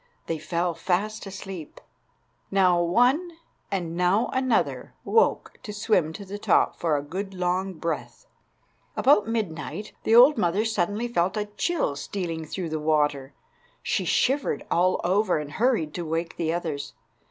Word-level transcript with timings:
They 0.25 0.39
fell 0.39 0.73
fast 0.73 1.27
asleep. 1.27 1.79
Now 2.49 2.81
one 2.81 3.33
and 3.69 3.95
now 3.95 4.31
another 4.33 4.95
woke 5.05 5.59
to 5.61 5.71
swim 5.71 6.11
to 6.13 6.25
the 6.25 6.39
top 6.39 6.75
for 6.75 6.97
a 6.97 7.03
good 7.03 7.35
long 7.35 7.75
breath. 7.75 8.25
About 8.97 9.27
mid 9.27 9.51
night 9.51 9.93
the 10.01 10.15
old 10.15 10.39
mother 10.39 10.65
suddenly 10.65 11.07
felt 11.07 11.37
a 11.37 11.45
chill 11.55 11.95
stealing 11.95 12.45
through 12.45 12.69
the 12.69 12.79
water. 12.79 13.35
She 13.83 14.03
shivered 14.05 14.65
all 14.71 15.01
over, 15.03 15.37
and 15.37 15.51
hurried 15.51 15.93
to 15.93 16.03
wake 16.03 16.35
the 16.35 16.51
others. 16.51 16.93